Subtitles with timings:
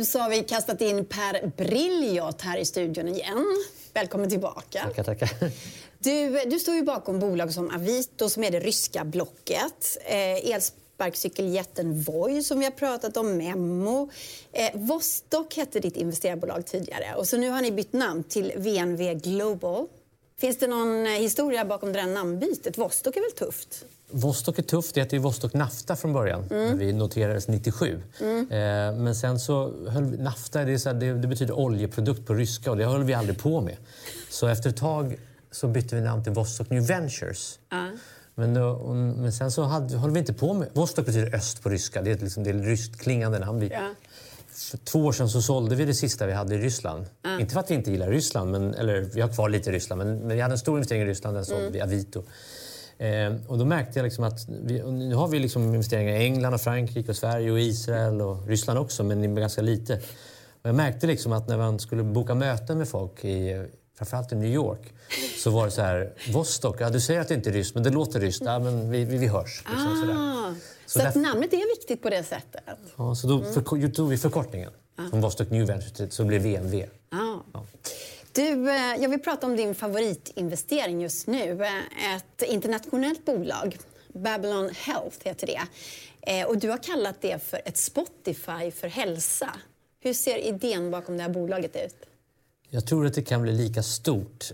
[0.00, 3.44] Nu så har vi kastat in Per Brilliot här i studion igen.
[3.92, 4.82] Välkommen tillbaka.
[4.82, 5.30] Tackar, tackar.
[5.98, 9.98] Du, du står ju bakom bolag som Avito som är det ryska blocket.
[10.04, 14.10] Eh, elsparkcykeljätten Voi som vi har pratat om, Memmo.
[14.52, 19.14] Eh, Vostok hette ditt investerarbolag tidigare och så nu har ni bytt namn till VNV
[19.14, 19.86] Global.
[20.38, 22.78] Finns det någon eh, historia bakom det här namnbytet?
[22.78, 23.84] Vostok är väl tufft?
[24.12, 24.94] Vostok är tufft.
[24.94, 26.44] Det hette ju Vostok Nafta från början.
[26.50, 26.78] Mm.
[26.78, 28.02] Vi noterades 97.
[28.20, 28.50] Mm.
[28.50, 32.70] Eh, men sen så höll vi, Nafta det, här, det, det, betyder oljeprodukt på ryska
[32.70, 33.76] och det höll vi aldrig på med.
[34.30, 35.18] Så efter ett tag
[35.50, 37.58] så bytte vi namn till Vostok New Ventures.
[37.72, 37.98] Mm.
[38.34, 40.68] Men, då, men sen så hade, höll vi inte på med...
[40.72, 42.02] Vostok betyder öst på ryska.
[42.02, 43.60] Det är, liksom, det är ryskt klingande namn.
[43.60, 43.72] Vi,
[44.52, 47.06] för två år sedan så sålde vi det sista vi hade i Ryssland.
[47.40, 49.98] Inte för att vi inte gillar Ryssland, men, eller vi har kvar lite i Ryssland,
[49.98, 51.36] men, men vi hade en stor investering i Ryssland.
[51.36, 51.72] Den sålde mm.
[51.72, 52.22] vi, Avito.
[53.00, 56.54] Eh, och då märkte jag liksom att vi, nu har vi liksom investeringar i England,
[56.54, 59.94] och Frankrike, och Sverige, och Israel och Ryssland också, men ganska lite.
[60.62, 63.66] Och jag märkte liksom att när man skulle boka möten med folk, i,
[63.98, 64.92] framförallt i New York,
[65.42, 67.84] så var det så här, Vostok, ja, du säger att det inte är ryskt, men
[67.84, 68.42] det låter ryskt.
[68.44, 69.64] Ja, men vi, vi, vi hörs.
[69.70, 70.54] Liksom, ah,
[70.86, 72.64] så, så att namnet är viktigt på det sättet?
[72.96, 74.70] Ja, så då för, tog vi förkortningen.
[74.96, 75.10] Ah.
[75.10, 76.84] Från Vostok New Ventures så blev VNV.
[77.10, 77.16] Ah.
[77.52, 77.64] Ja.
[78.32, 81.64] Du, eh, jag vill prata om din favoritinvestering just nu.
[81.64, 83.78] Eh, ett internationellt bolag,
[84.12, 85.60] Babylon Health heter det.
[86.22, 89.50] Eh, och du har kallat det för ett Spotify för hälsa.
[90.00, 91.96] Hur ser idén bakom det här bolaget ut?
[92.72, 94.52] Jag tror att det kan bli lika stort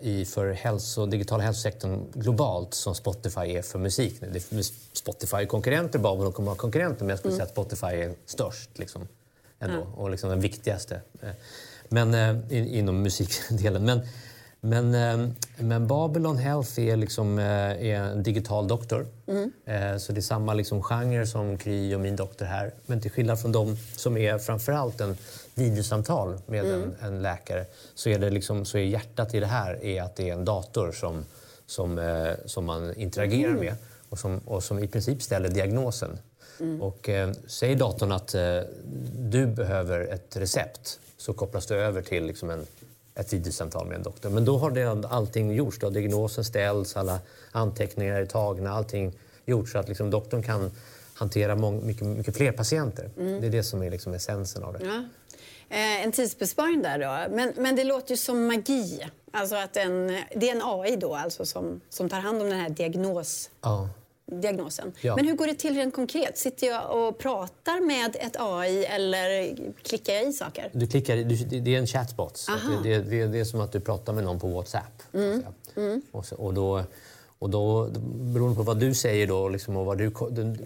[0.00, 4.20] i för hälso, digital hälsosektorn globalt som Spotify är för musik.
[4.92, 7.36] Spotify är konkurrenter, Babylon kommer att ha konkurrenter men jag skulle mm.
[7.36, 9.08] säga att Spotify är störst liksom,
[9.58, 10.02] ändå, ja.
[10.02, 11.00] och liksom den viktigaste
[11.88, 13.84] men, eh, inom musikdelen.
[13.84, 14.00] Men,
[14.60, 17.44] men, eh, men Babylon Health är, liksom, eh,
[17.90, 19.06] är en digital doktor.
[19.26, 19.52] Mm.
[19.64, 22.74] Eh, så det är samma liksom genre som Kry och min doktor här.
[22.86, 25.16] Men till skillnad från dem som är framförallt en
[25.54, 26.82] videosamtal med mm.
[26.82, 30.16] en, en, läkare så är, det liksom, så är hjärtat i det här är att
[30.16, 31.24] det är en dator som,
[31.66, 33.64] som, eh, som man interagerar mm.
[33.64, 33.74] med
[34.08, 36.18] och som, och som i princip ställer diagnosen.
[36.60, 36.82] Mm.
[36.82, 38.60] Och eh, säger datorn att eh,
[39.18, 42.66] du behöver ett recept så kopplas det över till liksom en,
[43.14, 44.30] ett videosamtal med en doktor.
[44.30, 45.78] Men då har det, allting gjorts.
[45.78, 45.90] Då.
[45.90, 47.20] Diagnosen ställs, alla
[47.52, 49.12] anteckningar är tagna, allting
[49.44, 50.70] gjorts så att liksom doktorn kan
[51.14, 53.10] hantera många, mycket, mycket fler patienter.
[53.18, 53.40] Mm.
[53.40, 54.84] Det är det som är liksom essensen av det.
[54.84, 55.04] Ja.
[55.68, 57.34] Eh, en tidsbesparing där då.
[57.36, 59.06] Men, men det låter ju som magi.
[59.32, 62.60] Alltså att en, det är en AI då alltså som, som tar hand om den
[62.60, 63.50] här diagnos...
[63.60, 63.88] Ja
[64.26, 64.92] diagnosen.
[65.00, 65.16] Ja.
[65.16, 66.38] Men hur går det till rent konkret?
[66.38, 70.70] Sitter jag och pratar med ett AI eller klickar jag i saker?
[70.72, 72.46] Du klickar, du, det är en chatbot.
[72.82, 75.02] Det, det, det, är som att du pratar med någon på WhatsApp.
[75.12, 75.42] Mm.
[75.76, 76.02] Mm.
[76.10, 76.82] Och, så, och, då,
[77.38, 77.88] och då,
[78.20, 80.58] beroende på vad du säger då, liksom, och vad du, den,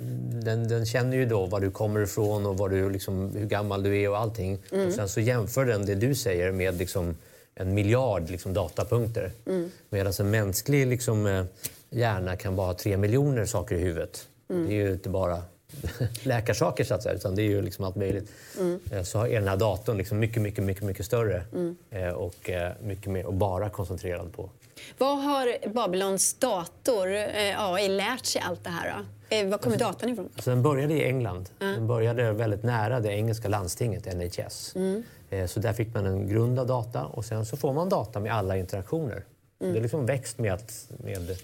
[0.44, 3.82] den, den, känner ju då var du kommer ifrån och vad du, liksom, hur gammal
[3.82, 4.58] du är och allting.
[4.72, 4.86] Mm.
[4.86, 7.16] Och sen så jämför den det du säger med liksom,
[7.54, 9.32] en miljard liksom, datapunkter.
[9.46, 9.70] Mm.
[9.90, 11.44] Medan en mänsklig liksom, eh,
[11.90, 14.28] hjärna kan bara ha tre miljoner saker i huvudet.
[14.50, 14.68] Mm.
[14.68, 15.42] Det är ju inte bara
[16.22, 18.32] läkarsaker så att säga, utan det är ju liksom allt möjligt.
[18.58, 18.80] Mm.
[18.92, 21.76] Eh, så är den här datorn liksom mycket, mycket, mycket, mycket större mm.
[21.90, 22.50] Eh, och
[22.82, 24.50] mycket mer och bara koncentrerad på.
[24.98, 27.08] Vad har Babylons dator,
[27.56, 28.88] AI, lärt sig allt det här?
[28.88, 29.04] Då?
[29.50, 30.28] Var kommer alltså, datorn ifrån?
[30.34, 31.48] Alltså den började i England.
[31.58, 34.76] Den började väldigt nära det engelska landstinget, NHS.
[34.76, 35.02] Mm.
[35.48, 38.34] Så där fick man en grund av data och sen så får man data med
[38.34, 39.24] alla interaktioner.
[39.60, 39.72] Mm.
[39.72, 41.36] Det har liksom växt med, att, med,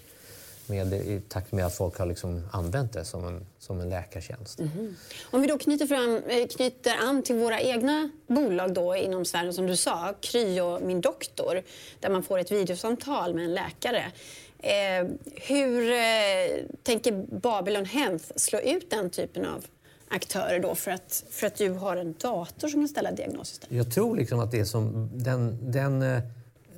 [0.69, 4.59] med, i takt med att folk har liksom använt det som en, som en läkartjänst.
[4.59, 4.95] Mm.
[5.31, 9.53] Om vi då knyter, fram, eh, knyter an till våra egna bolag då inom Sverige,
[9.53, 11.61] som du sa, Kry och Min doktor,
[11.99, 14.11] där man får ett videosamtal med en läkare.
[14.59, 15.97] Eh, hur eh,
[16.83, 19.65] tänker Babylon Health slå ut den typen av
[20.09, 23.91] aktörer då för att, för att du har en dator som kan ställa diagnos Jag
[23.91, 26.19] tror liksom att det är som den, den, eh,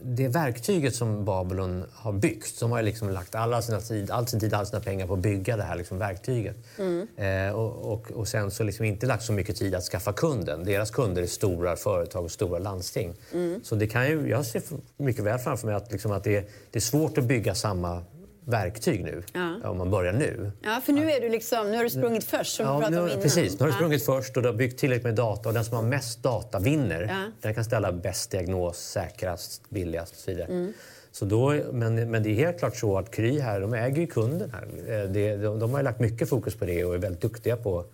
[0.01, 4.39] det verktyget som Babylon har byggt, som har liksom lagt alla sina tid, all sin
[4.39, 6.55] tid alla sina pengar på att bygga det här liksom verktyget.
[6.77, 7.07] Mm.
[7.15, 10.63] Eh, och, och, och, sen så liksom inte lagt så mycket tid att skaffa kunden.
[10.63, 13.13] Deras kunder är stora företag och stora landsting.
[13.33, 13.61] Mm.
[13.63, 14.61] Så det kan ju, jag ser
[14.97, 18.03] mycket väl framför mig att, liksom att det, det är svårt att bygga samma
[18.45, 19.69] verktyg nu, ja.
[19.69, 20.51] om man börjar nu.
[20.61, 23.09] Ja, för nu är du liksom, nu har du sprungit först som ja, nu.
[23.21, 24.13] Precis, nu har du sprungit ja.
[24.13, 27.01] först och du har byggt tillräckligt med data och den som har mest data vinner.
[27.01, 27.31] Ja.
[27.41, 30.47] Den kan ställa bäst diagnos, säkrast, billigast och så vidare.
[30.47, 30.73] Mm.
[31.11, 34.07] Så då, men, men det är helt klart så att Kry här, de äger ju
[34.07, 34.93] kunden här.
[34.93, 37.85] Eh, det, de, de har lagt mycket fokus på det och är väldigt duktiga på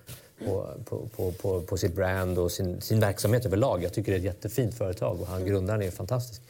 [0.46, 0.68] på,
[1.16, 3.84] på, på, på, sitt brand och sin, sin verksamhet överlag.
[3.84, 6.42] Jag tycker det är ett jättefint företag och han grundaren är fantastisk.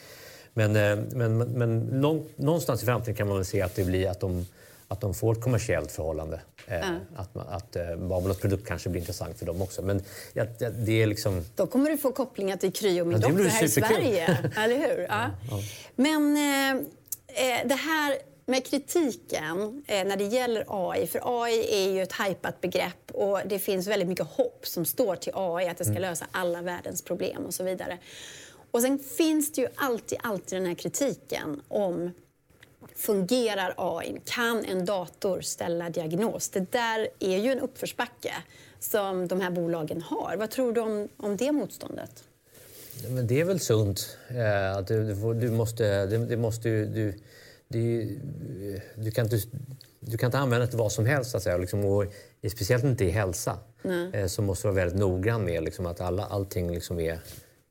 [0.57, 1.80] Men, eh, men, men
[2.36, 4.46] någonstans i framtiden kan man väl se att det blir att de,
[4.88, 6.42] att de får ett kommersiellt förhållande.
[6.68, 9.81] Eh, Att, att eh, Babylons produkt kanske blir intressant för dem också.
[9.81, 10.04] Men
[10.34, 10.46] ja,
[10.86, 11.46] det är liksom...
[11.56, 13.68] Då kommer du få kopplingar till Kry och min Ja, doktor här i.
[13.69, 14.38] Sverige.
[14.57, 15.06] Eller hur?
[15.10, 15.30] Ja.
[15.96, 22.01] Men eh, det här med kritiken eh, när det gäller AI, för AI är ju
[22.01, 25.86] ett hypat begrepp och det finns väldigt mycket hopp som står till AI, att det
[25.86, 27.98] ska lösa alla världens problem och så vidare.
[28.75, 32.12] Och sen finns det ju alltid, alltid den här kritiken om
[32.95, 34.22] Fungerar AI?
[34.25, 36.50] Kan en dator ställa diagnos?
[36.50, 38.33] Det där är ju en uppförsbacke
[38.80, 40.36] som de här bolagen har.
[40.38, 42.24] Vad tror du om, om det motståndet?
[43.10, 44.18] Men det är väl sunt.
[44.77, 46.06] Att du, du, får, du måste...
[46.06, 47.13] Det, det måste ju, du,
[47.68, 48.10] det,
[48.95, 49.48] du, kan inte,
[50.00, 51.31] du kan inte använda det till vad som helst.
[51.31, 51.57] Så att säga.
[51.57, 52.06] Liksom, och,
[52.51, 53.60] speciellt inte i hälsa.
[54.13, 57.19] Eh, så måste du vara väldigt noggrann med liksom, att alla, allting liksom är...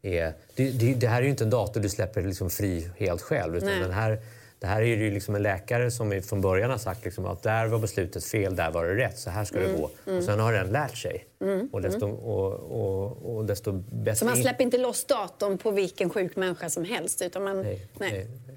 [0.05, 3.23] är det, det, det här är ju inte en dator du släpper liksom fri helt
[3.23, 3.57] själv.
[3.57, 3.81] Utan Nej.
[3.81, 4.19] den här,
[4.59, 7.67] det här är ju liksom en läkare som från början har sagt liksom att där
[7.67, 9.73] var beslutet fel, där var det rätt, så här ska Mm.
[9.73, 10.17] det gå.
[10.17, 11.25] Och sen har den lärt sig.
[11.73, 14.17] Och, desto, och, och, och desto bättre...
[14.17, 17.23] Så man släpper inte loss datorn på vilken sjuk människa som helst?
[17.23, 18.27] Utan man, Nej, nej.
[18.27, 18.53] Så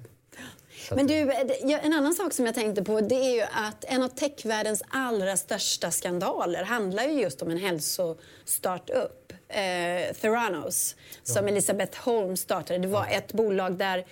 [0.96, 1.14] Men du,
[1.62, 4.82] ja, en annan sak som jag tänkte på det är ju att en av techvärldens
[4.88, 12.78] allra största skandaler handlar ju just om en hälsostartup, eh, Theranos, som Elisabeth Holm startade.
[12.78, 14.04] Det var ett bolag där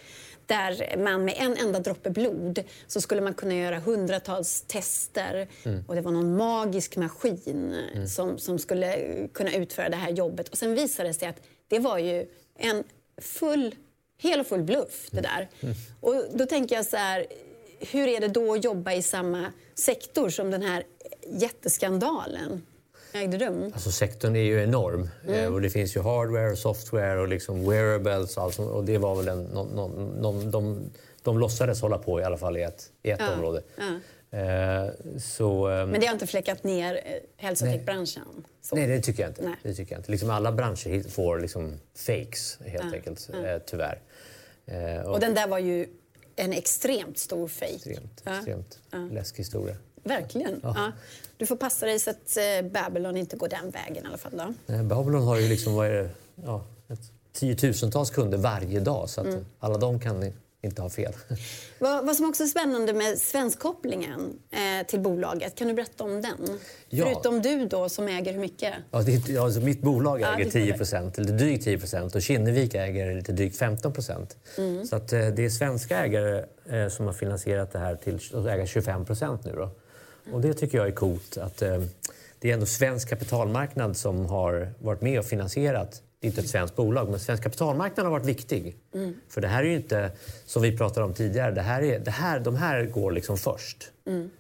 [0.47, 5.49] där man med en enda droppe blod så skulle man kunna göra hundratals tester.
[5.87, 8.97] Och det var någon magisk maskin eh, som, som skulle
[9.33, 10.49] kunna utföra det här jobbet.
[10.49, 12.27] Och sen visade det sig att det var ju
[12.59, 12.85] en
[13.21, 13.75] full
[14.19, 15.49] hel och full bluff det där.
[16.01, 17.27] Och då tänker jag så här,
[17.81, 20.83] hur är det då att jobba i samma sektor som den här
[21.29, 22.63] jätteskandalen?
[23.73, 25.09] Alltså sektorn är ju enorm.
[25.29, 25.45] Mm.
[25.45, 28.59] Eh, och det finns ju hardware och software och liksom wearables och allt.
[28.59, 29.45] Och det var väl en...
[29.45, 30.91] Någon, någon, någon, de,
[31.23, 33.63] de låtsades hålla på i alla fall i ett, i ett Ja, område.
[33.77, 33.85] ja.
[34.31, 34.87] Eh,
[35.21, 38.25] så, ehm, Men det har inte fläckat ner eh, hälsotechbranschen?
[38.63, 38.77] Så.
[38.77, 39.43] Nej, det tycker jag inte.
[39.43, 39.55] Nej.
[39.63, 40.11] Det tycker jag inte.
[40.11, 43.31] Liksom alla branscher får liksom fakes, helt enkelt.
[43.45, 44.01] Eh, tyvärr.
[45.05, 45.87] Och Och den där var ju
[46.37, 47.75] en extremt stor fejk.
[47.87, 48.37] extremt, Ja.
[48.37, 48.79] extremt
[49.13, 49.77] läskig historia.
[50.03, 50.61] Verkligen.
[50.63, 50.93] Ja.
[51.37, 52.37] Du får passa dig så att
[52.73, 54.33] Babylon inte går den vägen i alla fall.
[54.67, 54.83] Då.
[54.83, 56.11] Babylon har ju liksom, vad är det,
[56.45, 56.65] ja,
[57.33, 59.09] tiotusentals kunder varje dag.
[59.11, 59.45] Så att Mm.
[59.59, 60.33] alla de kan
[60.63, 61.13] inte ha fel.
[61.79, 66.23] Vad, vad som också är spännande med svenskkopplingen eh, till bolaget, kan du berätta om
[66.23, 66.59] den?
[66.89, 67.05] Ja.
[67.05, 68.75] Förutom du då som äger hur mycket?
[68.91, 71.19] Ja, det, ja, alltså mitt bolag Ja, äger ditt 10 bolag.
[71.19, 73.93] eller drygt 10% och Kinnevik äger lite drygt 15
[74.59, 74.87] Mm.
[74.87, 78.47] Så att, eh, det är svenska ägare eh, som har finansierat det här till att
[78.47, 79.53] äga 25% nu.
[79.53, 79.71] Då.
[80.33, 81.37] Och det tycker jag är coolt.
[81.37, 81.83] Att, eh,
[82.41, 86.49] det är ändå svensk kapitalmarknad som har varit med och finansierat det är inte ett
[86.49, 88.77] svenskt bolag, men svensk kapitalmarknad har varit viktig.
[89.29, 90.11] För det här är ju inte,
[90.47, 93.91] som vi pratade om tidigare, det här är, det här, de här går liksom först.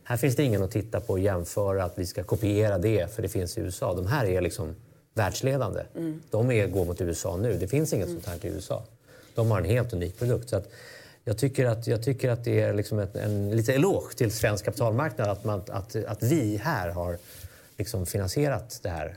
[0.05, 3.23] Här finns det ingen att titta på och jämföra att vi ska kopiera det, för
[3.23, 3.95] det finns i USA.
[3.95, 4.77] De här är liksom
[5.15, 5.83] världsledande.
[6.31, 7.59] De är, går mot USA nu.
[7.59, 8.85] Det finns inget sånt här till USA.
[9.35, 10.49] De har en helt unik produkt.
[10.49, 10.69] Så att
[11.25, 14.65] jag, tycker att, jag tycker att det är liksom ett, en lite eloge till svensk
[14.65, 17.19] kapitalmarknad att, man, att, att vi här har
[17.77, 19.15] liksom finansierat det här.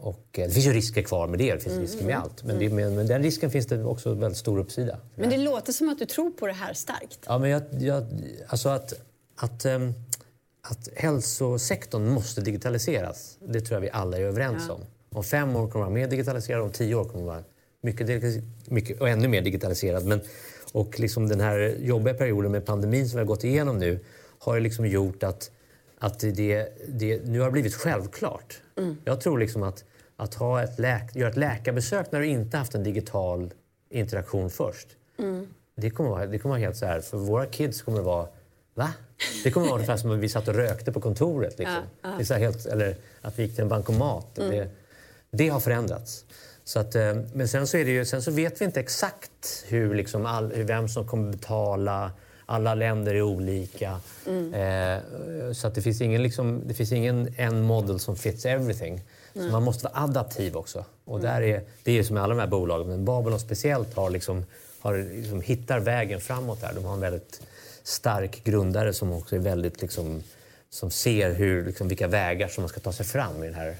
[0.00, 2.44] Och eh, det finns ju risker kvar med det, det finns risker med allt.
[2.44, 4.98] Men, det, men, men den risken finns det också väldigt stor uppsida.
[5.14, 7.18] Men det låter som att du tror på det här starkt.
[7.26, 8.06] Ja, men jag, jag,
[8.48, 8.92] alltså att,
[9.36, 9.92] att, ehm,
[10.62, 14.74] att hälsosektorn måste digitaliseras, det tror jag vi alla är överens Ja.
[14.74, 14.80] om.
[15.10, 17.42] Om fem år kommer den vara mer digitaliserad, om tio år kommer den vara
[17.80, 20.04] mycket, mycket och ännu mer digitaliserad.
[20.06, 20.20] Men,
[20.72, 24.00] och liksom den här jobbiga perioden med pandemin som vi har gått igenom nu
[24.38, 25.50] har ju liksom gjort att,
[25.98, 28.60] att det, det nu har blivit självklart.
[29.04, 29.84] Jag tror liksom att,
[30.16, 33.50] att ha ett läk, göra ett läkarbesök när du inte haft en digital
[33.90, 34.88] interaktion först.
[35.76, 38.28] Det kommer vara, det kommer vara helt så här, för våra kids kommer det vara
[38.78, 38.92] Va?
[39.44, 41.58] Det kommer vara ungefär som att vi satt och rökte på kontoret.
[41.58, 41.82] Liksom.
[42.02, 42.14] Ja, ja.
[42.18, 44.26] Det är helt, eller att vi gick till en bankomat.
[44.34, 44.68] Det,
[45.30, 46.24] det har förändrats.
[46.64, 49.64] Så att, eh, men sen så, är det ju, sen så vet vi inte exakt
[49.66, 52.12] hur, liksom all, hur vem som kommer betala.
[52.50, 54.00] Alla länder är olika.
[54.54, 59.00] Eh, så att det finns ingen, liksom, det finns ingen en model som fits everything.
[59.32, 60.84] Så man måste vara adaptiv också.
[61.04, 64.10] Och där är, det är som med alla de här bolagen, men Babylon speciellt har,
[64.10, 64.44] liksom,
[64.80, 66.72] har liksom, hittar vägen framåt där.
[66.74, 67.40] De har en väldigt
[67.82, 70.22] stark grundare som också är väldigt liksom,
[70.70, 73.76] som ser hur, liksom, vilka vägar som man ska ta sig fram i den här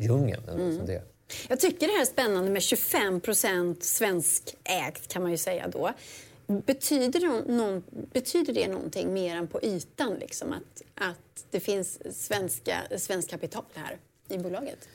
[0.00, 0.42] djungeln.
[0.46, 1.02] Liksom det.
[1.48, 5.92] Jag tycker det här är spännande med 25% svenskägt kan man ju säga då.
[6.48, 10.14] Betyder det, någon, betyder det någonting mer än på ytan?
[10.14, 14.88] Liksom, att, att det finns svenska, svenskt kapital här i bolaget?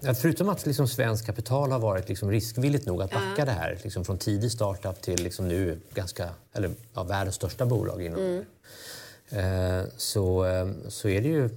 [0.00, 3.44] Ja, förutom att liksom svensk kapital har varit liksom riskvilligt nog att backa ja.
[3.44, 8.02] det här liksom från tidig startup till liksom nu ganska, eller, ja, världens största bolag
[8.02, 8.44] inom mm.
[9.30, 11.50] eh, så, eh, så är det ju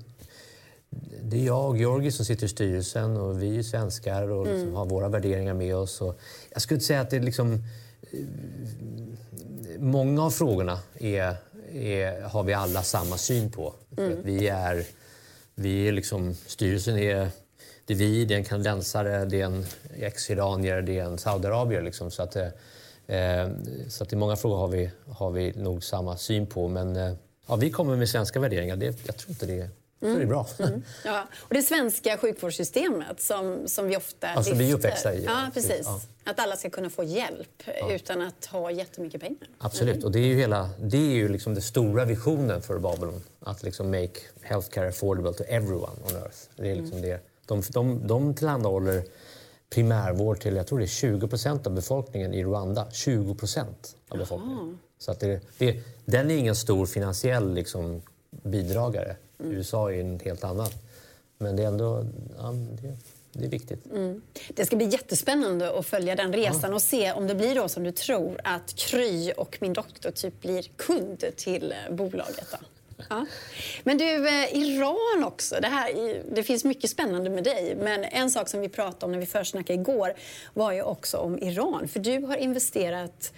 [1.23, 4.61] det är jag och Georgi som sitter i styrelsen och vi är svenskar och liksom
[4.61, 4.75] mm.
[4.75, 6.01] har våra värderingar med oss.
[6.01, 6.19] Och
[6.53, 7.53] jag skulle säga att det liksom,
[8.11, 8.19] eh,
[9.79, 11.35] många av frågorna är,
[11.73, 13.73] är, har vi alla samma syn på.
[13.97, 14.17] Mm.
[14.23, 14.85] vi är,
[15.55, 17.29] vi är liksom, styrelsen är
[17.87, 19.65] det är vi, det är en kanadensare, det är en
[19.99, 21.81] ex-iranier, det är en saudiarabier.
[21.81, 22.11] Liksom.
[22.11, 22.47] Så, att, eh,
[23.17, 23.49] eh,
[23.87, 26.67] så att i många frågor har vi, har vi nog samma syn på.
[26.67, 27.13] Men eh,
[27.47, 28.75] ja, vi kommer med svenska värderingar.
[28.75, 29.69] Det, jag tror inte det
[30.01, 30.13] Mm.
[30.13, 30.47] Så är det bra.
[30.59, 30.83] Mm.
[31.05, 31.27] Ja.
[31.39, 34.65] Och det svenska sjukvårdssystemet som, som vi ofta alltså, lyfter.
[34.65, 35.23] Vi är uppväxta i.
[35.25, 35.85] Ja, precis.
[35.85, 36.01] Ja.
[36.23, 37.93] Att alla ska kunna få hjälp ja.
[37.93, 39.47] utan att ha jättemycket pengar.
[39.57, 39.95] Absolut.
[39.95, 40.05] Mm.
[40.05, 43.23] Och det är ju, hela, det är ju liksom den stora visionen för Babylon.
[43.39, 46.37] Att liksom make healthcare affordable to everyone on earth.
[46.55, 47.09] Det är liksom mm.
[47.09, 49.03] det de, de, de tillhandahåller
[49.69, 52.91] primärvård till jag tror det är 20 procent av befolkningen i Rwanda.
[52.91, 54.57] 20 procent av befolkningen.
[54.57, 54.77] Jaha.
[54.99, 58.01] Så att det, det, den är ingen stor finansiell liksom,
[58.43, 59.15] bidragare.
[59.39, 59.51] Mm.
[59.51, 60.69] USA är en helt annan.
[61.37, 62.05] Men det är ändå
[62.37, 62.97] ja, det,
[63.31, 63.85] det är viktigt.
[63.91, 64.21] Mm.
[64.49, 66.75] Det ska bli jättespännande att följa den resan ja.
[66.75, 70.41] och se om det blir då som du tror att Kry och min doktor typ
[70.41, 72.47] blir kund till bolaget.
[72.51, 72.57] Då.
[73.09, 73.25] Ja.
[73.83, 75.55] Men du, eh, Iran också.
[75.61, 77.75] Det, här, det finns mycket spännande med dig.
[77.75, 80.13] Men en sak som vi pratade om när vi försnackade igår
[80.53, 81.87] var ju också om Iran.
[81.87, 83.33] För du har investerat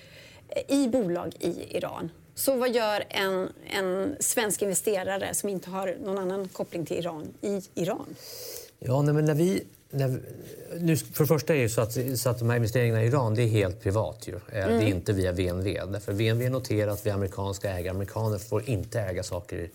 [0.49, 2.11] eh, i bolag i Iran.
[2.39, 7.33] Så vad gör en, en svensk investerare som inte har någon annan koppling till Iran
[7.41, 8.15] i Iran?
[8.79, 10.19] Ja, nej, men när vi när,
[10.79, 13.35] nu, för det första är det så att, så att de här investeringarna i Iran
[13.35, 14.27] det är helt privat.
[14.27, 14.31] Ju.
[14.33, 14.43] Mm.
[14.51, 14.87] Det är mm.
[14.87, 15.85] inte via VNV.
[15.91, 17.89] Därför VNV noterar att vi amerikanska ägare.
[17.89, 19.69] Amerikaner får inte äga saker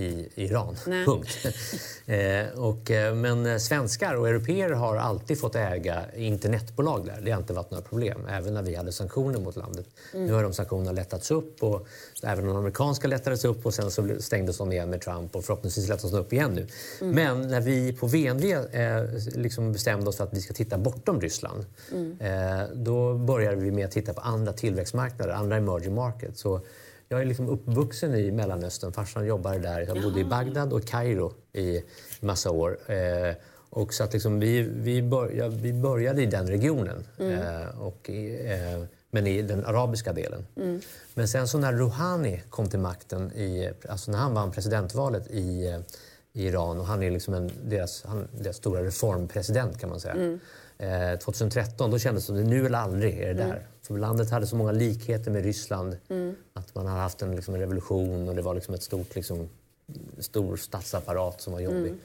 [0.00, 0.76] i Iran.
[0.86, 1.04] Nej.
[1.04, 1.28] Punkt.
[2.06, 7.20] eh, och, eh, men svenskar och europeer har alltid fått äga internetbolag där.
[7.24, 9.86] Det har inte varit några problem, även när vi hade sanktioner mot landet.
[10.14, 10.26] Mm.
[10.26, 11.86] Nu har de sanktionerna lättats upp och
[12.22, 15.88] även de amerikanska lättades upp och sen så stängdes de igen med Trump och förhoppningsvis
[15.88, 16.66] lättas de upp igen nu.
[17.00, 17.14] Mm.
[17.14, 19.04] Men när vi på VNV eh,
[19.34, 22.20] liksom bestämde oss för att vi ska titta bortom Ryssland mm.
[22.20, 26.40] eh, då började vi med att titta på andra tillväxtmarknader, andra emerging markets.
[26.40, 26.60] Så
[27.12, 28.92] jag är liksom uppvuxen i Mellanöstern.
[28.92, 29.80] Farsan jobbade där.
[29.80, 31.82] Jag bodde i Bagdad och Kairo i
[32.20, 32.78] massa år.
[32.90, 33.34] Eh,
[33.70, 37.32] och så att liksom vi, vi, bör, vi började i den regionen, mm.
[37.32, 40.46] eh, och, eh, men i den arabiska delen.
[40.56, 40.80] Mm.
[41.14, 45.74] Men sen så när Rouhani kom till makten, i, alltså när han vann presidentvalet i,
[46.32, 50.14] i Iran och han är liksom en, deras, han, deras stora reformpresident kan man säga.
[50.14, 51.18] Mm.
[51.18, 53.66] 2013 eh, då kändes det som nu eller aldrig är det där.
[53.90, 55.96] För landet hade så många likheter med Ryssland.
[56.08, 56.36] Mm.
[56.52, 59.48] Att man hade haft en, liksom, en revolution och det var liksom ett stort, liksom,
[60.18, 61.78] stor statsapparat som var jobbig.
[61.78, 62.00] Mm.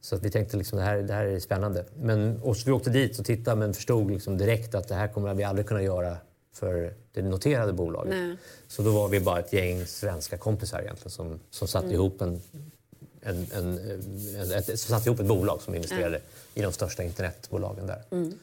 [0.00, 1.84] Så att vi tänkte liksom, det, här, det här är spännande.
[2.00, 5.34] Men, och vi åkte dit och tittade men förstod liksom direkt att det här kommer
[5.34, 6.16] vi aldrig kunna göra
[6.52, 8.14] för det noterade bolaget.
[8.14, 8.36] Nej.
[8.68, 11.94] Så då var vi bara ett gäng svenska kompisar egentligen som, som satte mm.
[11.94, 12.42] ihop en,
[13.20, 13.78] en, en,
[14.36, 16.20] en ett, ihop ett bolag som investerade
[16.54, 16.60] ja.
[16.60, 18.02] i de största internetbolagen där.
[18.10, 18.38] Mm.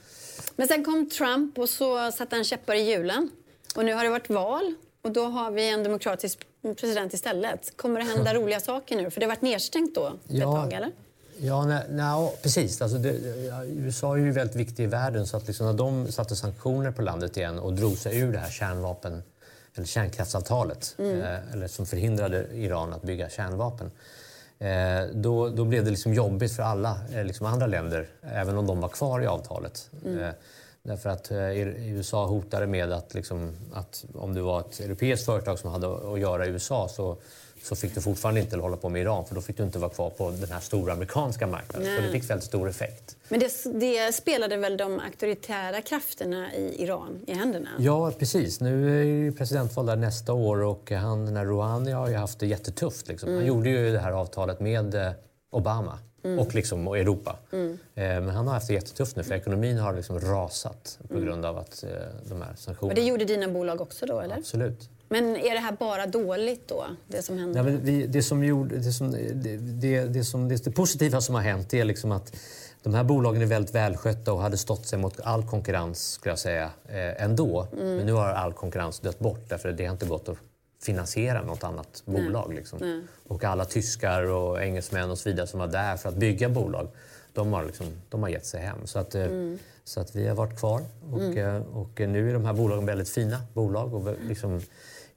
[0.55, 3.29] Men sen kom Trump och så satte han käppar i hjulen.
[3.75, 7.77] Och nu har det varit val och då har vi en demokratisk president istället.
[7.77, 9.09] Kommer det hända roliga saker nu?
[9.11, 10.91] För det har varit nedstängt då ja, ett tag, eller?
[11.37, 12.81] Ja, nej, nej, precis.
[12.81, 13.09] Alltså det,
[13.67, 17.01] USA är ju väldigt viktig i världen så att liksom när de satte sanktioner på
[17.01, 19.23] landet igen och drog sig ur det här kärnvapen
[19.75, 21.21] eller kärnkraftsavtalet mm.
[21.21, 23.91] eh, eller som förhindrade Iran att bygga kärnvapen
[25.13, 28.81] då, då blev det liksom jobbigt för alla eh, liksom andra länder, även om de
[28.81, 29.89] var kvar i avtalet.
[30.05, 30.19] Mm.
[30.19, 30.29] Eh,
[30.83, 35.71] därför att USA hotade med att, liksom, att om du var ett europeiskt företag som
[35.71, 37.17] hade att göra i USA så
[37.63, 39.91] så fick du fortfarande inte hålla på med Iran för då fick du inte vara
[39.91, 41.87] kvar på den här stora amerikanska marknaden.
[41.87, 41.97] Nej.
[41.97, 43.17] Så det fick väldigt stor effekt.
[43.29, 47.69] Men det, det, spelade väl de auktoritära krafterna i Iran i händerna?
[47.79, 48.59] Ja, precis.
[48.59, 52.39] Nu är det presidentval där nästa år och han, den här Rouhani har ju haft
[52.39, 53.07] det jättetufft.
[53.07, 53.29] Liksom.
[53.29, 53.39] Mm.
[53.39, 55.11] Han gjorde ju det här avtalet med eh,
[55.51, 55.99] Obama.
[56.25, 56.39] Mm.
[56.39, 57.39] och, liksom, och Europa.
[57.51, 57.71] Mm.
[57.71, 61.25] Eh, men han har haft det jättetufft nu för ekonomin har liksom rasat på mm.
[61.25, 61.89] grund av att, eh,
[62.29, 62.95] de här sanktionerna.
[62.95, 64.19] Men det gjorde dina bolag också då?
[64.19, 64.37] eller?
[64.37, 64.89] Absolut.
[65.13, 67.59] Men är det här bara dåligt då, det som hände?
[67.59, 71.35] Ja, vi, det, som gjorde, det, som, det, det, det, som, det, det positiva som
[71.35, 72.35] har hänt är liksom att
[72.83, 76.39] de här bolagen är väldigt välskötta och hade stått sig mot all konkurrens skulle jag
[76.39, 77.67] säga eh, ändå.
[77.73, 77.95] Mm.
[77.95, 80.37] Men nu har all konkurrens dött bort därför det har inte gått att
[80.83, 82.23] finansiera något annat Nej.
[82.23, 82.53] bolag.
[82.53, 82.79] Liksom.
[82.81, 83.01] Nej.
[83.27, 86.87] Och alla tyskar och engelsmän och så vidare som var där för att bygga bolag,
[87.33, 88.77] de har, liksom, de har gett sig hem.
[88.85, 89.59] Så att, eh, mm.
[89.83, 91.37] så att vi har varit kvar och, mm.
[91.37, 93.93] Eh, och nu är de här bolagen väldigt fina bolag.
[93.93, 94.61] Och liksom,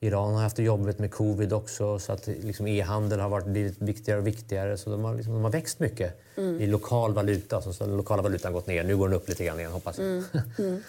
[0.01, 3.83] Iran har haft det jobbigt med covid också så att liksom e-handel har varit, blivit
[3.83, 4.79] viktigare och viktigare.
[4.79, 6.21] Så de har, liksom, de har växt mycket
[6.61, 7.63] i lokal valuta.
[7.63, 8.85] Så, den lokala valutan har gått ner.
[8.85, 10.23] Nu går den upp lite grann igen hoppas jag.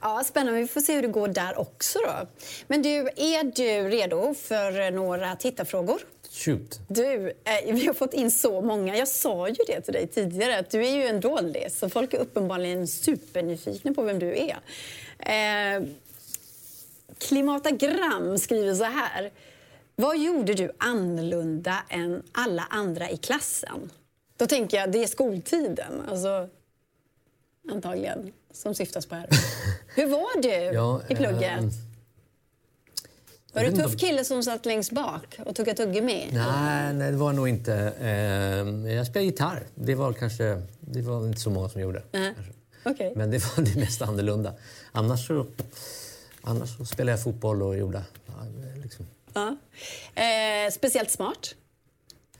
[0.00, 0.60] Ja, spännande.
[0.60, 1.98] Vi får se hur det går där också.
[1.98, 2.26] Då.
[2.66, 6.00] Men du, är du redo för några tittarfrågor?
[6.30, 6.80] Shoot.
[6.88, 8.96] Du, eh, vi har fått in så många.
[8.96, 11.78] Jag sa ju det till dig tidigare, att du är ju en doldis.
[11.78, 14.58] Så folk är uppenbarligen supernyfikna på vem du är.
[15.18, 15.82] Eh,
[17.18, 19.30] Klimatagram skriver så här.
[19.96, 23.90] Vad gjorde du annorlunda än alla andra i klassen?
[24.36, 26.02] Då tänker jag, det är skoltiden.
[26.08, 26.48] Alltså,
[27.72, 29.28] antagligen, som syftas på här.
[29.94, 31.42] Hur var du Ja, i plugget?
[31.58, 31.70] ehm,
[33.52, 36.28] var du inte tuff kille som satt längst bak och tog ett tuggummi?
[36.32, 37.74] Nej, nej, det var nog inte.
[38.00, 39.66] Eh, jag spelade gitarr.
[39.74, 42.02] Det var kanske det var inte så många som gjorde.
[42.12, 42.42] Kanske.
[42.84, 43.12] Okej.
[43.16, 44.54] Men det var det mest annorlunda.
[44.92, 45.46] Annars så,
[46.42, 48.04] annars så spelade jag fotboll och gjorde...
[48.82, 49.06] Liksom.
[49.34, 49.56] Ja.
[50.22, 51.54] Eh, speciellt smart?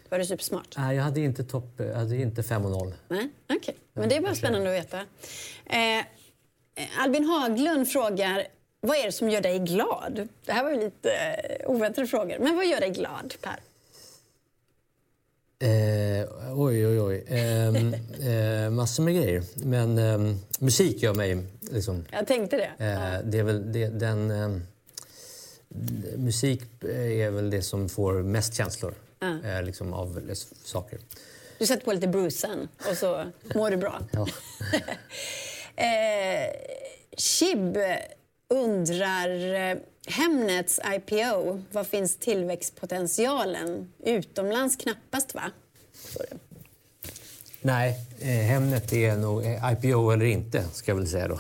[0.09, 0.75] Var du supersmart?
[0.79, 2.95] Nej, jag hade inte, topp, jag hade inte 5 och 0.
[3.09, 3.77] Nej, okej.
[3.93, 5.01] Men det är bara spännande att veta.
[5.67, 6.05] Eh,
[6.99, 8.47] Albin Haglund frågar,
[8.81, 10.29] vad är det som gör dig glad?
[10.45, 12.39] Det här var ju lite eh, oväntade frågor.
[12.39, 13.61] Men vad gör dig glad, Per?
[15.63, 17.25] Eh, oj, oj, oj.
[17.27, 17.69] Eh,
[18.65, 19.43] eh, massor med grejer.
[19.55, 21.47] Men eh, musik gör mig...
[21.71, 22.85] Liksom, Jag tänkte det.
[22.85, 24.31] eh, det är väl det, den...
[24.31, 24.61] Eh,
[26.17, 28.95] musik är väl det som får mest känslor
[29.45, 30.31] eh, liksom, av
[30.65, 30.99] saker.
[31.59, 34.01] Du sätter på lite brusen och så mår du bra.
[34.13, 34.27] Ja.
[35.77, 36.55] Eh,
[37.17, 37.77] Chib
[38.49, 39.77] undrar, eh,
[40.07, 43.93] Hemnets IPO, vad finns tillväxtpotentialen?
[44.05, 45.51] Utomlands knappast, va?
[47.63, 51.39] Nej, eh, Hemnet är nog eh, IPO eller inte, ska jag väl säga då.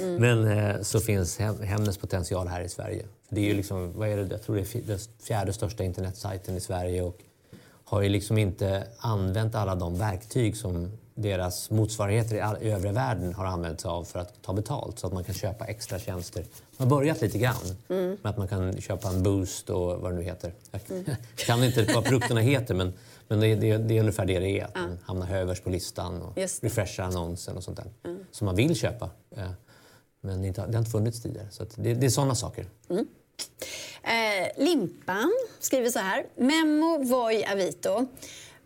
[0.18, 3.04] Men eh, så finns Hem, Hemnets potential här i Sverige.
[3.28, 6.56] Det är ju liksom, vad är det, jag tror det är den fjärde största internetsajten
[6.56, 7.18] i Sverige och
[7.84, 13.46] har ju liksom inte använt alla de verktyg som deras motsvarigheter i, övriga världen har
[13.46, 16.44] använt sig av för att ta betalt så att man kan köpa extra tjänster.
[16.76, 20.16] Man har börjat lite grann med att man kan köpa en boost och vad det
[20.16, 20.52] nu heter.
[20.70, 20.80] Jag
[21.36, 22.92] kan inte vad produkterna heter men,
[23.28, 24.64] men det, det, det är ungefär det det är.
[24.64, 27.86] Att man hamnar överst på listan och refreshar annonsen och sånt där.
[28.30, 29.10] Som man vill köpa.
[29.36, 29.50] eh,
[30.20, 31.46] Men det, inte, det har inte funnits tidigare.
[31.50, 32.66] Så det, det är sådana saker.
[34.02, 36.26] Eh, Limpan skriver så här.
[36.36, 38.06] Memo, Voi, Avito.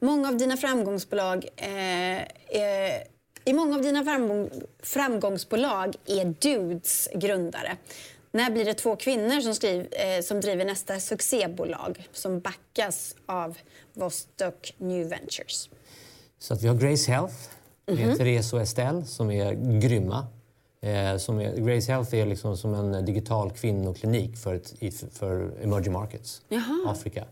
[0.01, 3.03] Många av dina framgångsbolag eh, eh,
[3.45, 4.51] I många av dina framgång,
[4.83, 7.77] framgångsbolag är dudes grundare.
[8.35, 13.59] När blir det två kvinnor som, skriv, eh, som driver nästa succébolag som backas av
[13.93, 15.71] Vostok New Ventures?
[16.39, 17.35] Så att vi har Grace Health
[17.87, 20.27] med Therese och Estelle som är grymma.
[20.81, 24.75] Eh, som är, Grace Health är liksom som en digital kvinnoklinik för, ett,
[25.13, 26.85] för emerging markets, Jaha.
[26.87, 27.25] Afrika.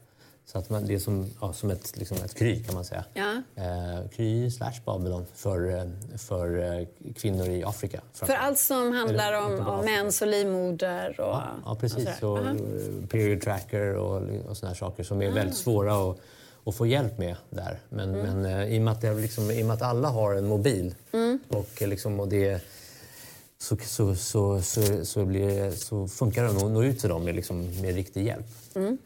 [0.52, 3.04] Så att man, det är som, ja, som ett, liksom ett Kry kan man säga.
[3.14, 3.42] Ja.
[3.56, 5.84] Eh, Kry slash Babylon för, eh,
[6.18, 8.00] för eh, kvinnor i Afrika.
[8.12, 11.26] För allt som handlar Eller om, om mens och livmoder och...
[11.26, 12.22] Ja, ja precis.
[12.22, 12.50] Och, Aha.
[12.50, 16.18] eh, period tracker och, och såna här saker som är väldigt svåra att,
[16.64, 17.78] att få hjälp med där.
[17.88, 20.94] Men, men eh, i, och med att liksom, i och att alla har en mobil
[21.48, 22.62] och, eh, liksom, och det
[23.58, 27.34] så, så, så, så, så, blir så funkar det att nå ut till dem med,
[27.34, 28.46] liksom, med riktig hjälp.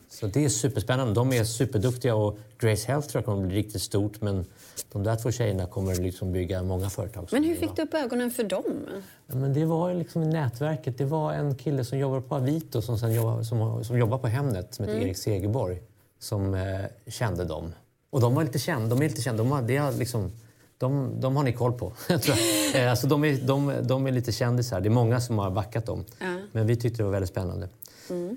[0.08, 1.14] Så det är superspännande.
[1.14, 4.44] De är superduktiga och Grace Health tror jag kommer bli riktigt stort men
[4.92, 7.28] de där två tjejerna kommer liksom bygga många företag.
[7.32, 8.86] Men hur fick du upp ögonen för dem?
[9.26, 10.98] Ja, men det var liksom i nätverket.
[10.98, 14.26] Det var en kille som jobbar på Avito som, sen jobbar, som, som jobbar på
[14.26, 15.82] Hemnet som heter Erik Segerborg
[16.18, 17.72] som eh, kände dem.
[18.10, 18.96] Och de var lite kända.
[18.96, 19.42] De är lite kända.
[19.42, 20.32] De har, det har liksom,
[20.78, 21.92] de, de har ni koll på.
[22.74, 24.80] Eh, alltså, de, är, de, de är lite kändisar.
[24.80, 26.04] Det är många som har backat dem.
[26.18, 26.36] Ja.
[26.52, 27.68] Men vi tyckte det var väldigt spännande.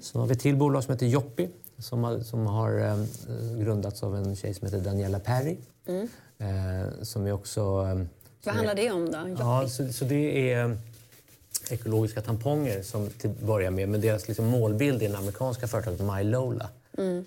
[0.02, 2.98] Så har vi ett till bolag som heter Joppi som har, som har eh,
[3.60, 5.58] grundats av en tjej som heter Daniela Perry.
[6.38, 7.62] Eh, som är också...
[7.62, 8.02] Eh,
[8.46, 9.36] Vad handlar det om då?
[9.40, 10.76] Ja, så, så det är eh,
[11.70, 13.90] ekologiska tamponger som till att börja med.
[13.90, 16.70] Men deras liksom målbild är den amerikanska företaget MyLola.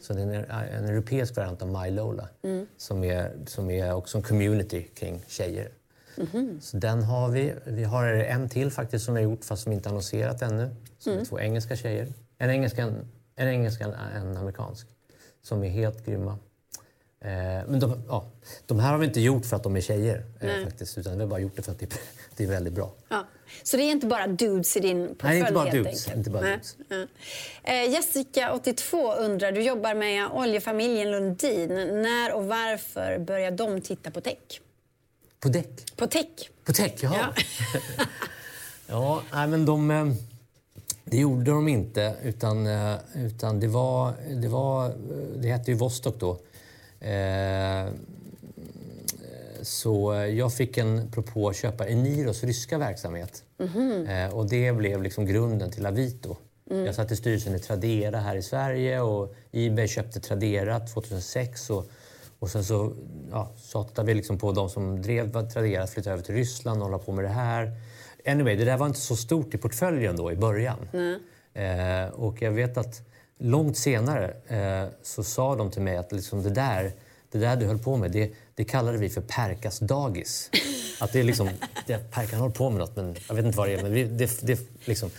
[0.00, 2.28] Så det är en, en europeisk variant av MyLola
[2.76, 5.68] som, är, som är också en community kring tjejer.
[6.60, 7.54] Så den har vi.
[7.64, 10.70] Vi har en till faktiskt som vi har gjort fast som inte annonserat ännu.
[10.98, 12.08] Som är två engelska tjejer.
[12.42, 13.84] En engelska, en, en, engelska,
[14.16, 14.86] en, amerikansk.
[15.42, 16.38] Som är helt grymma.
[17.20, 17.30] Eh,
[17.68, 18.30] men de, ja,
[18.66, 21.20] de här har vi inte gjort för att de är tjejer eh, faktiskt, utan vi
[21.20, 22.00] har bara gjort det för att det,
[22.36, 22.92] det är väldigt bra.
[23.08, 23.26] Ja.
[23.62, 25.30] Så det är inte bara dudes i din portfölj?
[25.30, 26.08] Nej, inte bara dudes.
[26.08, 26.60] Inte bara Nej.
[26.88, 27.10] dudes.
[27.62, 31.68] Eh, Jessica, 82, undrar, du jobbar med oljefamiljen Lundin.
[32.02, 34.60] När och varför börjar de titta på tech?
[35.40, 35.96] På däck?
[35.96, 36.50] På tech?
[36.64, 37.34] På tech, jaha.
[37.98, 38.04] Ja.
[38.86, 40.16] Ja, nej, men de...
[41.10, 44.14] Det gjorde de inte, utan, eh, utan det var...
[44.42, 44.92] Det, var,
[45.36, 46.30] det hette ju Vostok då.
[47.06, 47.88] Eh,
[49.62, 53.42] så jag fick en propå att köpa Eniros ryska verksamhet.
[53.58, 54.32] Mm.
[54.32, 56.36] och det blev liksom grunden till Avito.
[56.70, 56.86] Mm.
[56.86, 61.70] Jag satt i styrelsen i Tradera här i Sverige och Ebay köpte Tradera 2006.
[61.70, 61.90] Och,
[62.38, 62.92] och sen så
[63.30, 66.88] ja, satsade vi liksom på de som drev Tradera att flytta över till Ryssland och
[66.88, 67.72] hålla på med det här.
[68.26, 70.78] Anyway, det där var inte så stort i portföljen då i början.
[71.54, 73.02] Eh, och jag vet att
[73.38, 76.92] långt senare eh, så sa de till mig att liksom det, där,
[77.30, 80.50] det där du höll på med, det, det kallade vi för Perkas dagis.
[81.00, 81.48] Att det är liksom,
[81.86, 83.82] det, Perkan håller på med något, men jag vet inte vad det är.
[83.82, 85.10] Men vi, det, det, liksom,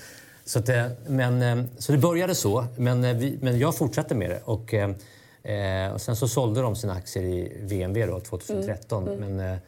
[0.46, 4.16] så, att, eh, men, eh, så det började så, men, eh, vi, men jag fortsatte
[4.16, 4.42] med det.
[4.46, 9.08] Och, eh, och sen så sålde de sina aktier i VNV då, 2013.
[9.08, 9.24] Mm.
[9.24, 9.36] Mm.
[9.36, 9.60] Men,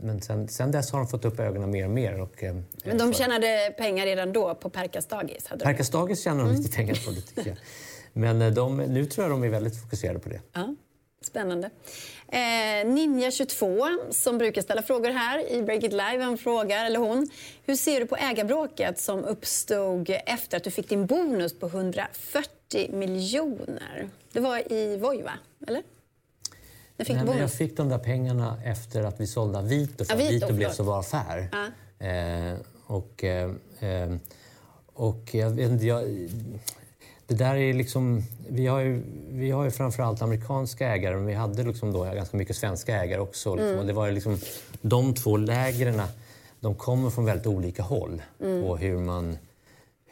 [0.00, 2.20] men sen, sen dess har de fått upp ögonen mer och mer.
[2.20, 2.44] Och,
[2.84, 5.48] men de tjänade pengar redan då på Perkas dagis?
[5.62, 6.62] Perkas dagis tjänade de mm.
[6.62, 7.58] lite pengar på, det tycker jag.
[8.12, 10.40] Men de, nu tror jag de är väldigt fokuserade på det.
[10.52, 10.74] Ja.
[11.24, 11.70] Spännande.
[12.28, 12.38] Eh,
[12.84, 17.28] Ninja22 som brukar ställa frågor här i Break It Live, han frågar, eller hon.
[17.64, 22.96] Hur ser du på ägarbråket som uppstod efter att du fick din bonus på 140
[22.96, 24.10] miljoner?
[24.32, 25.32] Det var i Voi, va?
[26.96, 27.04] Eller?
[27.04, 30.52] fick Nej, jag fick de där pengarna efter att vi sålde Avito, för Avito, Avito
[30.52, 31.48] blev så bra affär.
[31.52, 32.06] Ja.
[32.06, 33.50] Eh, och, eh,
[33.80, 34.16] eh
[34.94, 36.04] och jag vet inte, jag,
[37.26, 41.34] det där är liksom, vi har ju, vi har ju framförallt amerikanska ägare men vi
[41.34, 43.54] hade liksom då ganska mycket svenska ägare också.
[43.54, 43.68] Liksom.
[43.68, 43.80] Mm.
[43.80, 44.38] Och det var liksom,
[44.80, 46.02] de två lägren
[46.60, 48.62] de kommer från väldigt olika håll mm.
[48.62, 49.38] på hur man,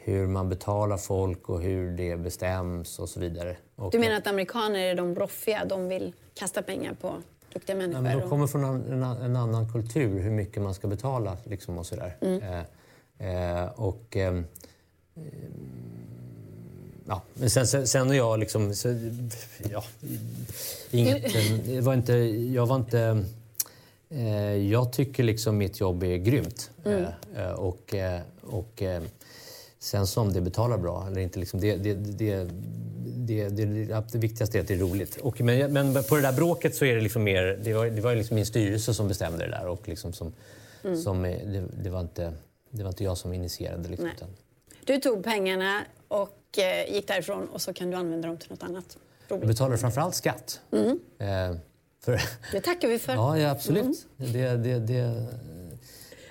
[0.03, 3.57] hur man betalar folk och hur det bestäms och så vidare.
[3.75, 7.13] Och, du menar att amerikaner är de roffiga, de vill kasta pengar på
[7.53, 8.07] duktiga människor?
[8.07, 11.85] Ja, de kommer från en, en, annan kultur, hur mycket man ska betala liksom och
[11.85, 12.17] sådär.
[12.21, 12.41] Mm.
[12.43, 14.41] Eh, eh, och, eh,
[17.07, 18.75] ja, men sen, sen, sen och jag liksom...
[18.75, 18.87] Så,
[19.71, 19.83] ja,
[20.91, 22.13] inget, var inte,
[22.53, 23.25] jag var inte...
[24.09, 26.71] Eh, jag tycker liksom mitt jobb är grymt.
[26.85, 27.05] Mm.
[27.35, 27.95] Eh, eh och,
[28.41, 29.03] och eh,
[29.83, 32.47] sen som det betalar bra eller inte, liksom, det, det, det,
[33.15, 33.65] det, det,
[34.11, 35.17] det, viktigaste är att det är roligt.
[35.17, 37.59] Och, men, men på det där bråket så är det liksom mer...
[37.63, 39.67] Det var, det var liksom min styrelse som bestämde det där.
[39.67, 40.33] Och liksom som,
[40.83, 40.97] mm.
[40.97, 42.33] som, det, det, var inte,
[42.69, 43.89] det var inte jag som initierade.
[43.89, 44.29] Liksom, utan...
[44.85, 48.63] Du tog pengarna och eh, gick därifrån och så kan du använda dem till något
[48.63, 48.97] annat.
[49.27, 49.41] Roligt.
[49.41, 50.61] Jag betalar framförallt skatt.
[50.71, 50.99] Mm.
[51.19, 51.57] Eh,
[51.99, 52.21] för...
[52.51, 53.13] Det tackar vi för.
[53.15, 54.07] Ja, ja absolut.
[54.19, 54.33] Mm.
[54.33, 55.25] Det, det, det,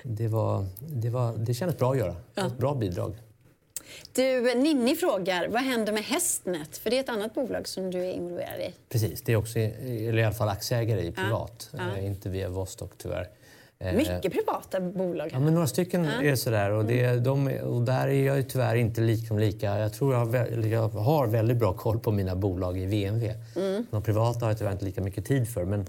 [0.03, 2.17] det, var, det, var, det kändes bra att göra.
[2.35, 2.47] Ja.
[2.47, 3.17] Ett bra bidrag.
[4.12, 6.79] Du, Ninni frågar, vad händer med Hästnet?
[6.79, 8.74] För det är ett annat bolag som du är involverad i.
[8.88, 11.70] Precis, det är också, eller i alla fall aktieägare i privat.
[11.72, 11.79] Ja.
[11.96, 12.03] Ja.
[12.03, 13.29] Inte via Vostok tyvärr.
[13.85, 15.31] Eh, Mycket privata bolag.
[15.33, 16.22] Ja, men några stycken ja.
[16.22, 16.70] är sådär.
[16.70, 19.79] Och, det, de, och där är jag tyvärr inte liksom lika...
[19.79, 23.33] Jag tror jag har, jag har väldigt bra koll på mina bolag i VNV.
[23.57, 23.87] Mm.
[23.90, 25.64] De privata har jag tyvärr inte lika mycket tid för.
[25.64, 25.87] Men,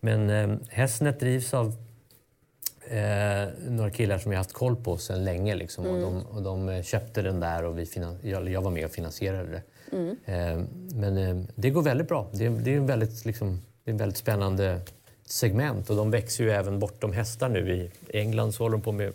[0.00, 1.76] men eh, Hästnet drivs av
[2.90, 5.54] eh, några killar som jag haft koll på sedan länge.
[5.54, 6.04] Liksom, mm.
[6.04, 7.88] och, de, och de köpte den där och vi
[8.22, 9.62] jag, jag var med och finansierade det.
[9.92, 10.16] Mm.
[10.24, 12.28] Eh, men eh, det går väldigt bra.
[12.32, 14.80] Det, det är en väldigt, liksom, det är en väldigt spännande
[15.24, 17.72] segment och de växer ju även bortom hästar nu.
[17.72, 19.12] I England så håller de på med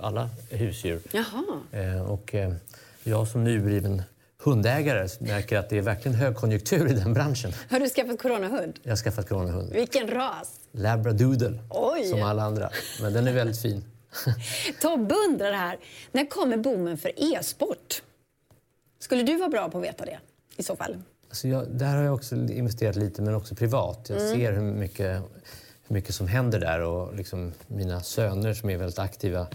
[0.00, 1.00] alla husdjur.
[1.12, 1.44] Jaha.
[1.72, 2.54] Eh, och eh,
[3.04, 4.02] jag som nybliven
[4.44, 7.52] hundägare märker att det är verkligen högkonjunktur i den branschen.
[7.70, 8.78] Har du skaffat coronahund?
[8.82, 9.72] Jag har skaffat coronahund.
[9.72, 10.60] Vilken ras?
[10.72, 12.04] Labradoodle, Oj.
[12.04, 12.70] som alla andra.
[13.02, 13.84] Men den är väldigt fin.
[14.80, 15.78] Tobbe undrar här,
[16.12, 18.02] när kommer boomen för e-sport?
[18.98, 20.18] Skulle du vara bra på att veta det
[20.56, 20.96] i så fall?
[21.28, 24.06] Alltså jag, där har jag också investerat lite, men också privat.
[24.08, 24.34] Jag mm.
[24.34, 25.22] ser hur mycket,
[25.86, 29.46] hur mycket som händer där och liksom mina söner som är väldigt aktiva.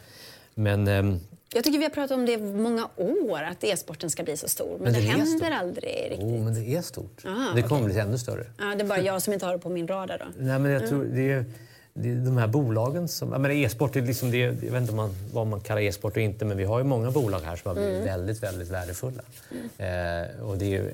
[0.55, 1.19] Men, ähm,
[1.53, 4.47] jag tycker vi har pratat om det i många år, att e-sporten ska bli så
[4.47, 4.69] stor.
[4.69, 6.19] Men, men det, det händer aldrig riktigt.
[6.19, 7.25] Oh, men det är stort.
[7.25, 7.93] Aha, det kommer okay.
[7.93, 8.45] bli ännu större.
[8.57, 10.25] Ja, det är bara jag som inte har det på min radar då.
[10.37, 11.45] Nej, men jag tror det är
[11.93, 13.31] det är de här bolagen som...
[13.31, 16.23] Jag menar, e-sport är liksom det, jag vet inte man, vad man kallar e-sport och
[16.23, 18.05] inte men vi har ju många bolag här som har blivit mm.
[18.05, 19.21] väldigt, väldigt värdefulla.
[19.51, 20.25] Mm.
[20.27, 20.91] Eh, och det är ju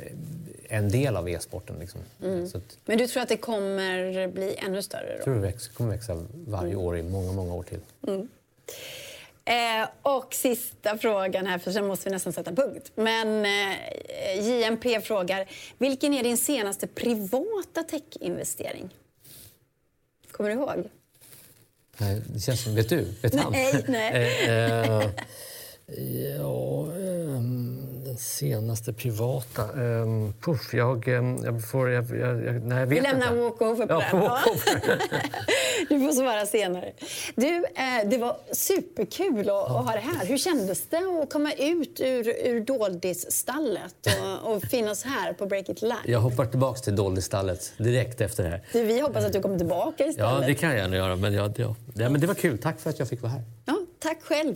[0.68, 1.76] en del av e-sporten.
[1.80, 2.02] Liksom.
[2.24, 2.46] Mm.
[2.46, 5.06] Att, men du tror att det kommer bli ännu större?
[5.08, 5.14] Då?
[5.16, 6.86] Jag tror det kommer växa varje mm.
[6.86, 7.80] år i många, många år till.
[9.46, 12.92] Eh, och sista frågan här, för sen måste vi nästan sätta punkt.
[12.96, 18.90] Men eh, JMP frågar, vilken är din senaste privata techinvestering?
[20.32, 20.90] Kommer du ihåg?
[21.98, 22.76] Nej, det känns som...
[22.76, 23.08] Vet du?
[23.22, 23.52] Vet han?
[23.52, 24.12] Nej, nej.
[24.48, 25.10] eh, eh,
[26.38, 26.88] ja,
[28.16, 29.72] ehm, senaste privata?
[29.74, 31.90] Um, puff, jag, um, jag får...
[31.92, 33.40] Jag, jag, nej, jag vet Vi lämnar inte.
[33.42, 34.20] walkover på Ja, den.
[34.20, 35.02] walkover.
[35.90, 36.92] du får svara senare.
[37.36, 40.26] Du, eh, det var superkul att, att ha det här.
[40.26, 43.96] Hur kändes det att komma ut ur, ur doldisstallet
[44.44, 45.96] och, och finnas här på Break It Live?
[46.06, 48.62] Jag hoppar tillbaka till Doldistallet direkt efter det här.
[48.74, 50.32] Du, vi hoppas att du kommer tillbaka istället.
[50.42, 51.16] Ja, det kan jag gärna göra.
[51.16, 51.76] Men, ja, ja.
[51.96, 52.58] Ja, men det var kul.
[52.58, 53.42] Tack för att jag fick vara här.
[53.66, 54.56] Ja, tack själv.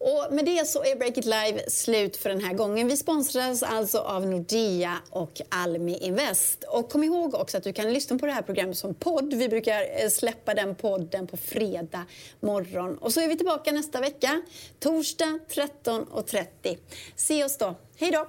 [0.00, 2.88] Och med det så är Break It Live slut för den här gången.
[2.88, 6.64] Vi sponsras alltså av Nordea och Almi Invest.
[6.64, 9.34] Och kom ihåg också att du kan lyssna på det här programmet som podd.
[9.34, 12.04] Vi brukar eh, släppa den podden på fredag
[12.40, 12.98] morgon.
[12.98, 14.42] Och så är vi tillbaka nästa vecka,
[14.78, 16.76] torsdag 13.30.
[17.16, 17.74] Se oss då.
[17.96, 18.28] Hej då!